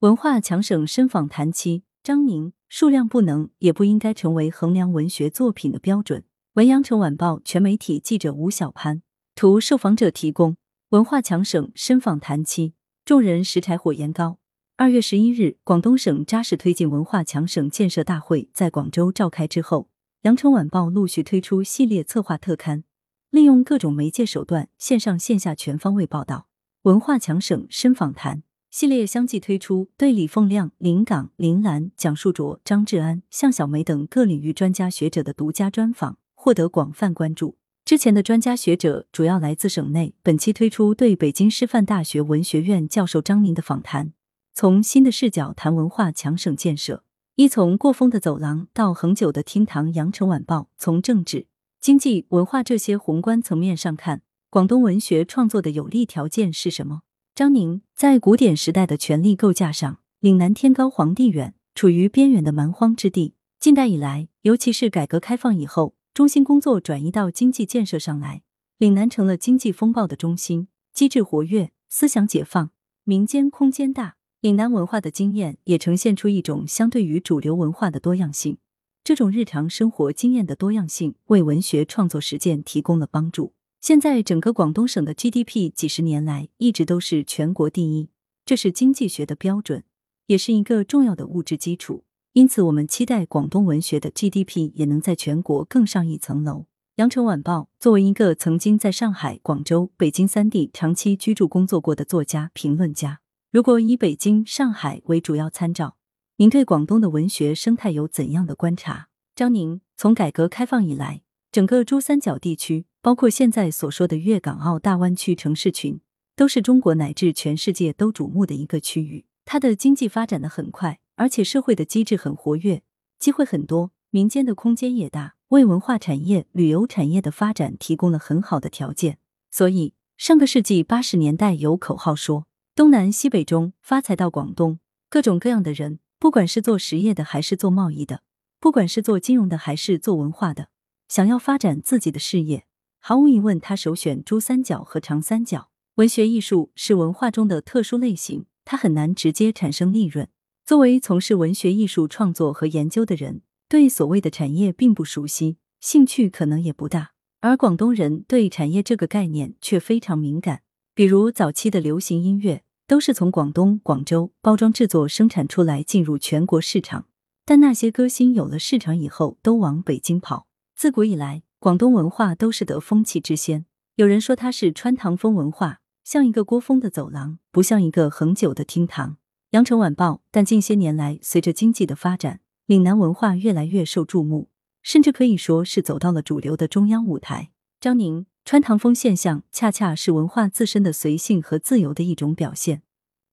[0.00, 6.22] 文化强省深访谈七，张宁，数量不能也不应该成为衡量文学作品的标准。
[6.52, 9.02] 文阳城晚报全媒体记者吴小潘，
[9.34, 10.56] 图受访者提供。
[10.90, 12.74] 文化强省深访谈七，
[13.04, 14.38] 众人拾柴火焰高。
[14.76, 19.88] 二月十一日，广东省扎实推进文化强省建设大会在广州召开之后，
[20.22, 22.84] 羊城晚报陆续推出系列策划特刊，
[23.30, 26.46] 利用各种媒介手段，线上线下全方位报道
[26.82, 28.44] 文化强省深访谈。
[28.70, 37.56] 系列相继推出，对李凤亮、林岗、林兰、蒋树卓、张志安、向小梅等各领域专家学者的独家专访，获得广泛关注。
[37.86, 44.12] 之前的专家学者主要来自省内，本期推出对北京师范大学文学院教授张宁的访谈，
[44.52, 47.04] 从新的视角谈文化强省建设。
[47.36, 51.46] 一从过风的走廊到恒久的厅堂，羊城晚报从政治、
[51.80, 57.00] 经济、文化这些宏观层面上看，广东文学创作的有利条件是什么？
[57.38, 63.36] 张宁在古典时代的权力构架上，岭南天高皇帝远，处于边远的蛮荒之地。
[63.60, 68.42] 近代以来，尤其是改革开放以后，中心工作转移到经济建设上来，
[68.78, 72.72] 岭南成了经济风暴的中心，机制活跃，思想解放，
[73.04, 74.16] 民间空间大。
[74.40, 78.58] 岭南文化的经验也呈现出一种相对于主流文化的多样性。
[79.04, 83.52] 这种日常生活经验的多样性，为文学创作实践提供了帮助。
[83.80, 88.10] 现在整个广东省的 GDP 几十年来一直都是全国第一，
[88.44, 89.84] 这是经济学的标准，
[90.26, 92.04] 也是一个重要的物质基础。
[92.32, 96.66] 因此，我们期待广东文学的 GDP 也能在全国更上一层楼。
[96.96, 103.20] 羊城晚报作为一个曾经在上海、广州、北京三地长期居住工作过的作家、评论家，
[103.52, 105.96] 如果以北京、上海为主要参照，
[106.38, 109.08] 您对广东的文学生态有怎样的观察？
[109.36, 112.86] 张宁，从改革开放以来，整个珠三角地区。
[113.00, 116.00] 包括现在所说的粤港澳大湾区城市群，
[116.34, 119.24] 都是中国乃至全世界都瞩目的一个区域。
[119.44, 122.82] 它的经济发展的很快，而且社会的机制很活跃，
[123.18, 129.18] 机会很多，民间的空间也大，为文化产业、旅游产业的发展提供了很好的条件。
[129.50, 138.22] 所以，上个世纪八十年代有口号说“东南西北中，发财到广东”，各种各样的人，不管是做实业的还是做贸易的，
[138.60, 140.68] 不管是做金融的还是做文化的，
[141.08, 142.66] 想要发展自己的事业。
[143.00, 145.70] 毫无疑问，他首选珠三角和长三角。
[145.94, 150.28] 文学艺术是文化中的特殊类型，它很难直接产生利润。
[150.64, 157.12] 作为从事文学艺术创作和研究的人，对所谓的产业并不熟悉，兴趣可能也不大。
[157.40, 160.62] 而广东人对产业这个概念却非常敏感。
[160.94, 167.06] 比如早期的流行音乐，都是从广东广州包装制作生产出来，进入全国市场。
[167.44, 170.47] 但那些歌星有了市场以后，都往北京跑。
[170.78, 171.42] 自古以来。
[171.58, 173.66] 广东文化都是得风气之先，
[173.96, 179.16] 有人说它是穿堂风文化，像一个郭峰的走廊，不像一个恒久的厅堂。
[179.50, 184.50] 羊城晚报，但近些年来，随着经济的发展，岭南文化越来越受注目，
[184.80, 187.50] 甚至可以说是走到了主流的中央舞台。
[187.80, 192.82] 张宁，穿堂风现象恰恰是文化自身的随性和自由的一种表现，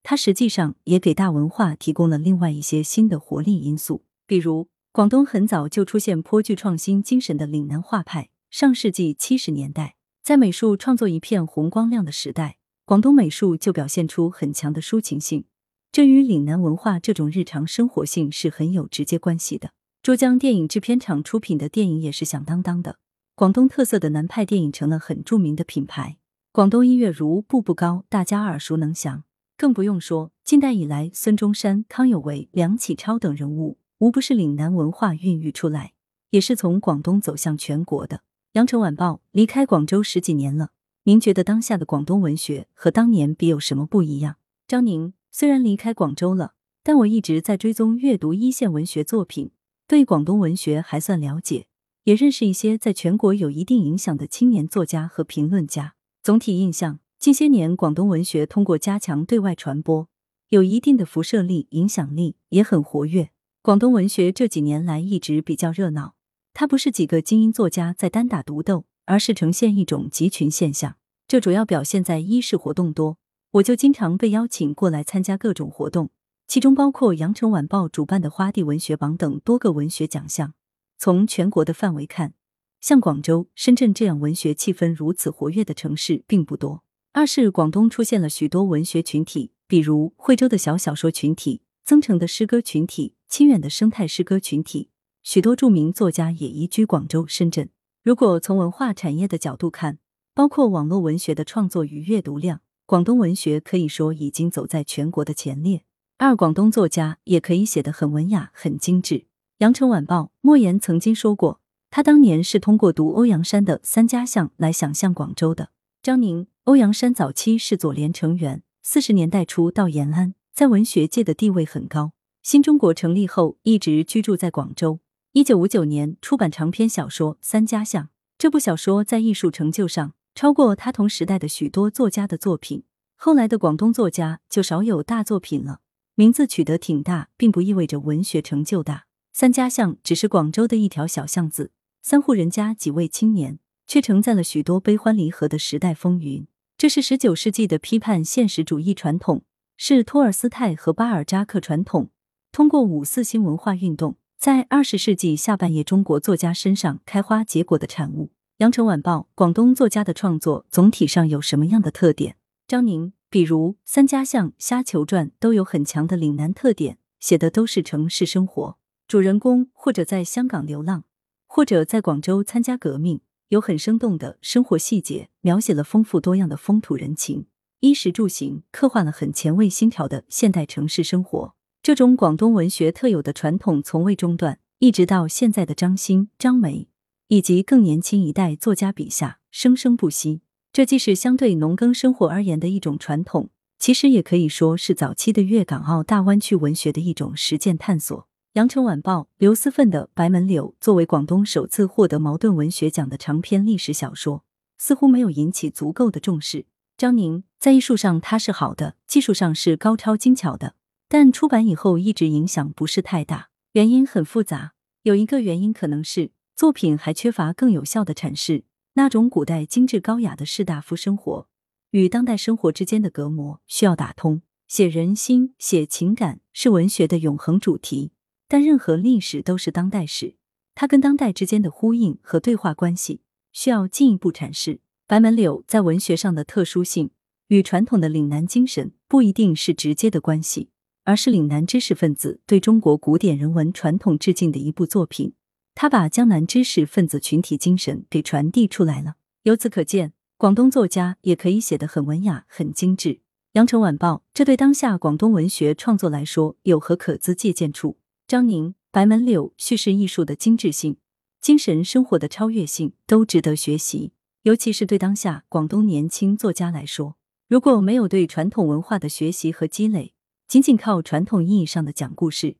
[0.01, 4.67] 它实际上也给大文化提供了另外一些新的活力因素，比如。
[4.95, 8.29] 广东很早就出现颇具创新精神的岭南画派。
[8.49, 15.43] 上世纪七十年代，在美术创作一片红光亮的时代，广东美术就表现出很强的抒情性，
[15.91, 19.71] 这与岭南文化这种日常生活性是很有直接关系的。
[20.01, 22.95] 珠江电影制片厂出品的电影也是响当当的，
[23.35, 26.15] 广东特色的南派电影成了很著名的品牌。
[26.53, 29.25] 广东音乐如步步高，大家耳熟能详，
[29.57, 33.77] 更不用说近代以来，孙中山、康有为、梁启超等人物。
[33.99, 35.93] 无不是岭南文化孕育出来，
[36.31, 38.21] 也是从广东走向全国的。
[38.53, 40.71] 羊城晚报离开广州十几年了，
[41.03, 44.35] 您觉得当下的广东文学和当年比有什么不一样？
[44.67, 49.51] 张宁虽然离开广州了，但我一直在追踪阅读一线文学作品，
[49.87, 51.67] 对广东文学还算了解，
[52.03, 55.95] 也认识一些在全国有一定影响的青年作家和评论家。
[56.21, 60.09] 总体印象，近些年广东文学通过加强对外传播，
[60.49, 63.29] 有一定的辐射力、影响力，也很活跃。
[63.65, 66.13] 广东文学这几年来一直比较热闹，
[66.53, 70.97] 它不是几个精英作家在单打独斗，而是呈现一种集群现象。
[71.27, 73.17] 这主要表现在一是活动多，
[73.53, 76.11] 我就经常被邀请过来参加各种活动，
[76.45, 80.53] 其中包括羊城晚报主办的花地文学榜等多个文学奖项。
[80.99, 82.35] 从全国的范围看，
[82.79, 86.83] 像广州、深圳这样文学气氛如此活跃的城市并不多。
[87.13, 91.61] 二是广东出现了许多文学群体，比如惠州的小小说群体。
[91.85, 94.89] 增城的诗歌群体，清远的生态诗歌群体，
[95.21, 97.69] 许多著名作家也移居广州、深圳。
[98.03, 99.99] 如果从文化产业的角度看，
[100.33, 105.83] 包括网络文学的创作与阅读量，广东文学可以说已经走在全国的前列。
[106.17, 109.27] 二，广东作家也可以写得很文雅、很精致。
[109.59, 111.61] 羊城晚报莫言曾经说过，
[111.91, 115.69] 他当年是通过读欧阳山的《三家巷》来想象广州的。
[116.01, 122.13] 张宁，欧阳山早期是左联成员，四十年代初到延安，在文学界的地位很高。
[122.41, 125.01] 新中国成立后，一直居住在广州。
[125.33, 128.05] 一九五九年出版长篇小说《三家巷》，
[128.37, 132.85] 这部小说在艺术成就上超过他同时代的许多作家的作品。
[133.17, 135.81] 后来的广东作家就少有大作品了。
[136.13, 139.07] 名字取得挺大，并不意味着文学成就大。
[139.33, 141.71] 三家巷只是广州的一条小巷子，
[142.01, 146.47] 三户人家，几位青年，却承载了许多悲欢离合的时代风云。
[146.77, 149.43] 这是十九世纪的批判现实主义传统，
[149.77, 152.09] 是托尔斯泰和巴尔扎克传统
[152.51, 158.31] 通过五四新文化运动，在二十世纪下半叶中国作家身上开花结果的产物。
[158.59, 162.37] 羊城晚报广东作家的创作总体上有什么样的特点？
[162.65, 168.77] 张宁，比如《三家巷》《虾球传》都有很强的岭南特点，写的都是城市生活。
[169.07, 171.03] 主人公或者在香港流浪，
[171.45, 173.19] 或者在广州参加革命，
[173.49, 177.47] 有很生动的生活细节，描写了丰富多样的风土人情、
[177.85, 181.53] 衣食住行，刻画了很前卫新潮的现代城市生活。
[181.83, 186.87] 这种广东文学特有的传统从未中断，一直到现在的张欣、张梅
[187.27, 190.41] 以及更年轻一代作家笔下，生生不息。
[190.73, 198.27] 这既是相对农耕生活而言的一种传统，其实也可以说是早期的粤港澳大湾区文学的一种实践探索。
[198.53, 204.43] 羊城晚报刘思奋的《白门柳》作为广东首次获得茅盾文学奖的长篇历史小说，
[204.79, 206.65] 似乎没有引起足够的重视。
[206.97, 210.75] 张宁在艺术上他是好的，技术上是高超精巧的，
[211.09, 214.73] 但出版以后一直影响不是太大，原因很复杂。
[215.03, 218.63] 有一个原因可能是作品还缺乏更有效的阐释
[218.93, 221.47] 那种古代精致高雅的士大夫生活
[221.91, 224.41] 与当代生活之间的隔膜，需要打通。
[224.67, 228.13] 写人心，写情感是文学的永恒主题。
[228.47, 230.37] 但任何历史都是当代史，
[230.73, 233.21] 它跟当代之间的呼应和对话关系
[233.51, 234.79] 需要进一步阐释。
[235.07, 237.11] 白门柳在文学上的特殊性
[237.49, 240.71] 与传统的岭南精神不一定是直接的关系，
[241.03, 245.35] 而是岭南知识分子对中国古典人文传统致敬的一部作品。
[245.75, 249.17] 他把江南知识分子群体精神给传递出来了。
[249.43, 253.19] 由此可见，广东作家也可以写得很文雅、很精致。
[253.51, 257.99] 羊城晚报，这对当下广东文学创作来说有何可资借鉴处？
[258.27, 260.97] 张宁《白门柳》叙事艺术的精致性、
[261.39, 264.13] 精神生活的超越性都值得学习，
[264.45, 270.13] 尤其是对当下广东年轻作家来说，如果没有对传统文化的学习和积累，
[270.47, 272.57] 仅仅靠传统意义上的讲故事、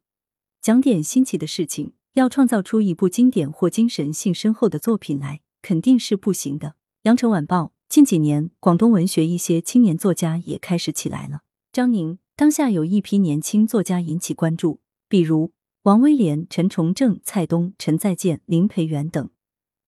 [0.60, 6.74] 讲点新奇的事情，要创造出一部经典或精神性深厚的作品来，肯定是不行的。
[7.04, 11.42] 羊城晚报近几年，广东文学一些青年作家也开始起来了。
[11.72, 15.52] 张宁当下有一批年轻作家引起关注，比如。
[15.84, 19.30] 王威廉、陈崇正、蔡东、陈再建、林培元等，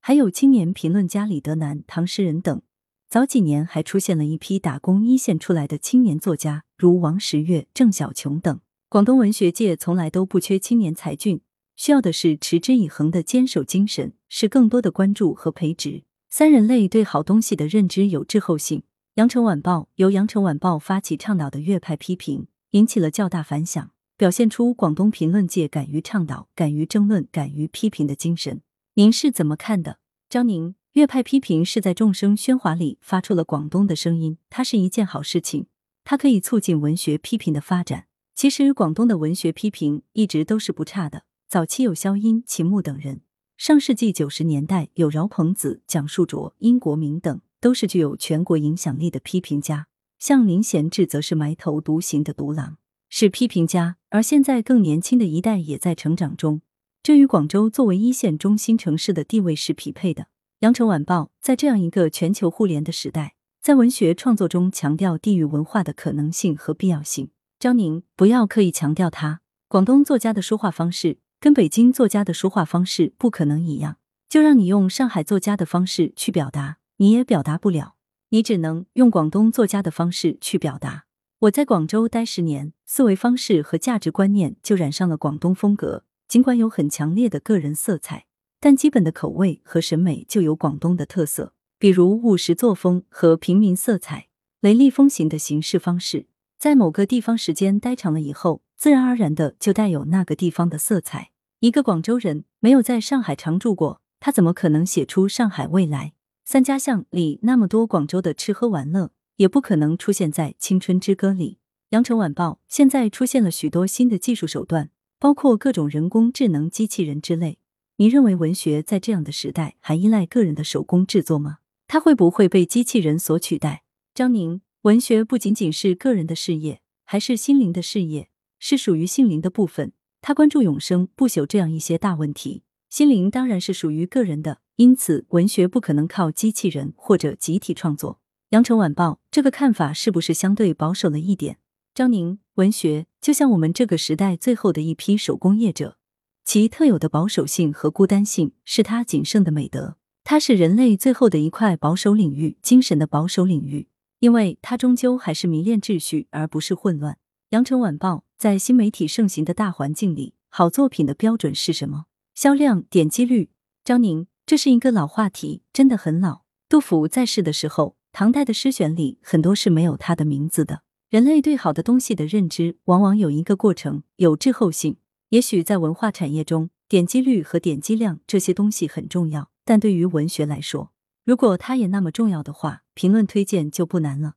[0.08, 2.62] 还有青年评论家李德南、唐诗人等。
[3.10, 8.58] 早几年还出现了一批打工一线出来的青年作家，如王十月、郑小琼等。
[8.88, 11.42] 广东文学界从来都不缺青年才俊，
[11.76, 16.04] 需要的是持之以恒的坚守精神，是更多的关注和培植。
[16.30, 18.84] 三人类对好东西的认知有滞后性。
[19.16, 23.92] 羊城晚报由羊城晚报发起倡导的粤派批评，引起了较大反响。
[24.16, 28.62] 表现出广东评论界敢于倡导、敢于争论、敢于批评的精神。
[28.98, 30.00] 您是怎么看的？
[30.28, 35.68] 张宁，粤派批评是在众生喧哗里发出了广东的声音，它是一件好事情，
[36.04, 38.08] 它可以促进文学批评的发展。
[38.34, 43.22] 其实广东的文学批评一直都是不差的，早期有萧音、秦牧等人，
[43.56, 49.86] 上世纪九十年代有饶鹏子、蒋树卓、殷国明等，都是具有全国影响力的批评家。
[50.18, 52.78] 像林贤志则是埋头独行的独狼。
[53.10, 56.62] 是批评家，而现在更年轻的一代也在成长中，
[57.08, 60.28] 这与广州作为一线中心城市的地位是匹配的。
[60.60, 67.30] 羊城晚报在这样一个全球互联的时代，在文学创作中强调地域文化的可能性和必要性。
[67.60, 69.40] 张宁，不要刻意强调它。
[69.70, 73.96] 广东作家的说话方式跟北京作家的说话方式不可能一样，
[74.28, 77.96] 就让你用上海作家的方式去表达，你也表达不了，
[78.32, 81.06] 你只能用广东作家的方式去表达。
[81.40, 86.04] 我在广州待十年，思维方式和价值观念就染上了广东风格。
[86.28, 88.26] 尽管有很强烈的个人色彩，
[88.60, 94.28] 但基本的口味和审美就有广东的特色，比如务实作风和平民色彩、
[94.62, 96.28] 雷厉风行的行事方式。
[96.60, 101.32] 在某个地方时间待长了以后，自然而然的就带有那个地方的色彩。
[101.60, 106.14] 一个广州人没有在上海常住过，他怎么可能写出上海未来？
[106.44, 109.12] 三家巷里那么多广州的吃喝玩乐。
[109.38, 111.60] 也不可能出现在《青春之歌》里。
[111.90, 117.60] 羊城晚报现在出现了许多新的技术手段，包括各种人工智能机器人之类。
[117.98, 121.58] 您认为文学在这样的时代还依赖个人的手工制作吗？
[121.88, 123.84] 它会不会被机器人所取代？
[124.14, 129.94] 张宁，文学不仅仅是个人的事业，还是心灵的事业，是属于心灵的部分。
[130.22, 132.64] 他关注永生、不朽这样一些大问题。
[132.90, 138.20] 心灵当然是属于个人的，因此文学不可能靠机器人或者集体创作。
[138.50, 141.58] 羊城晚报这个看法是不是相对保守了一点？
[141.94, 145.98] 张宁，文学就像我们这个时代最后的一批手工业者。
[146.44, 157.20] 其特有的保守性和孤单性是它仅剩的美德，它是人类最后的一块保守领域，精神的保守领域，因为它终究还是迷恋秩序，而不是混乱。
[157.50, 162.06] 羊城晚报在新媒体盛行的大环境里，好作品的标准是什么？
[162.34, 163.52] 销量、点击率？
[163.84, 166.42] 张宁，这是一个老话题，真的很老。
[166.68, 170.82] 杜甫在世的时候，唐代的诗选里很多是没有他的名字的。
[171.10, 174.98] 人类对好的东西的认知，往往有一个过程，有滞后性。
[175.30, 180.92] 也许在文化产业中，点击率和点击量这些东西很重要，但对于文学来说，
[181.24, 184.34] 如果它也那么重要的话，评论推荐就不难了，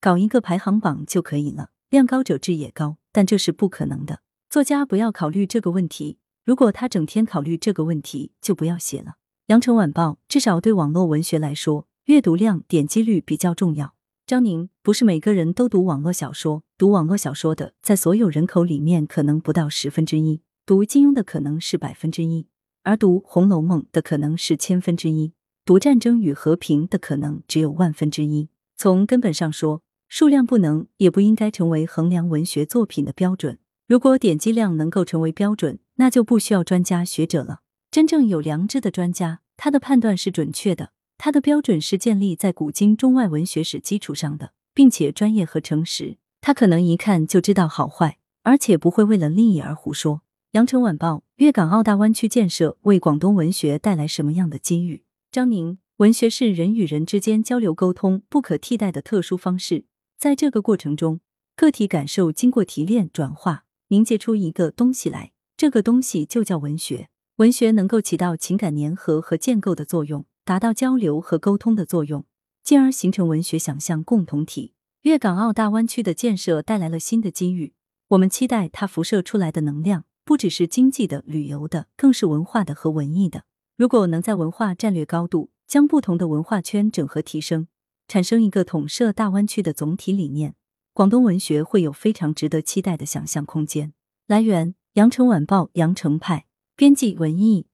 [0.00, 1.68] 搞一个排行榜就可以了。
[1.90, 4.20] 量高者质也高，但这是不可能的。
[4.48, 6.16] 作家不要考虑这个问题，
[6.46, 9.16] 如果他整天考虑这个问题，就不要写了。
[9.48, 13.93] 羊城晚报至少对网络文学来说，阅读量、点击率比较重要。
[14.26, 16.62] 张宁，不是每个人都读网络小说。
[16.78, 22.46] 读网络小说的，在所有人口里面可能不到十分之一；读金庸的可能是百分之一，
[22.84, 25.32] 而读《红楼梦》的可能是千分之一；
[25.66, 28.48] 读《战争与和平》的可能只有万分之一。
[28.78, 33.58] 从根本上说，数量不能也不应该成为衡量文学作品的标准。
[33.86, 37.60] 如果点击量能够成为标准，那就不需要专家学者了。
[37.90, 46.18] 真正有良知的专家，他的判断是准确的，他的标准是建立在古今中外文学史基础上的，并且专业和诚实。
[46.40, 50.22] 他可能一看就知道好坏，而且不会为了利益而胡说。
[50.52, 55.02] 羊城晚报：粤港澳大湾区建设为广东文学带来什么样的机遇？
[55.32, 59.86] 张宁：文学是人与人之间交流沟通不可替代的特殊方式，
[60.18, 61.20] 在这个过程中，
[61.56, 67.08] 个体感受经过提炼、转化，凝结出一个东西来，这个东西就叫文学。
[67.36, 72.26] 文学能够起到情感粘合和建构的作用，达到交流和沟通的作用，
[72.62, 74.74] 进而形成文学想象共同体。
[75.02, 77.72] 粤港澳大湾区的建设带来了新的机遇，
[78.08, 83.44] 我们期待它辐射出来的能量不只是经济的、旅游的，更是文化的和文艺的。
[83.76, 87.68] 如果能在文化战略高度将不同的文化圈整合提升，
[88.06, 90.54] 产生一个统摄大湾区的总体理念，
[90.92, 93.94] 广东文学会有非常值得期待的想象空间。
[94.26, 96.46] 来源：羊城晚报羊城派，
[96.76, 97.66] 编辑文艺。